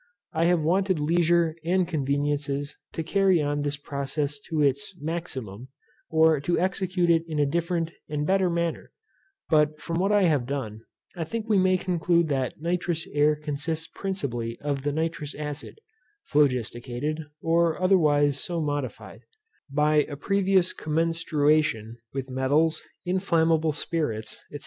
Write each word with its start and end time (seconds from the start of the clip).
I 0.33 0.45
have 0.45 0.61
wanted 0.63 0.97
leisure, 0.99 1.55
and 1.63 1.87
conveniences, 1.87 2.75
to 2.93 3.03
carry 3.03 3.39
on 3.39 3.61
this 3.61 3.77
process 3.77 4.39
to 4.49 4.59
its 4.59 4.95
maximum, 4.99 5.67
or 6.09 6.39
to 6.39 6.59
execute 6.59 7.11
it 7.11 7.23
in 7.27 7.37
a 7.37 7.45
different 7.45 7.91
and 8.09 8.25
better 8.25 8.49
manner; 8.49 8.93
but 9.47 9.79
from 9.79 9.99
what 9.99 10.11
I 10.11 10.23
have 10.23 10.47
done, 10.47 10.81
I 11.15 11.23
think 11.23 11.47
we 11.47 11.59
may 11.59 11.77
conclude 11.77 12.29
that 12.29 12.59
nitrous 12.59 13.05
air 13.13 13.35
consists 13.35 13.85
principally 13.85 14.57
of 14.61 14.81
the 14.81 14.91
nitrous 14.91 15.35
acid, 15.35 15.79
phlogisticated, 16.33 17.21
or 17.43 17.79
otherwise 17.79 18.39
so 18.39 18.59
modified, 18.59 19.21
by 19.69 19.97
a 20.05 20.15
previous 20.17 20.73
commenstruation 20.73 21.97
with 22.11 22.27
metals, 22.27 22.81
inflammable 23.05 23.71
spirits, 23.71 24.39
&c. 24.51 24.57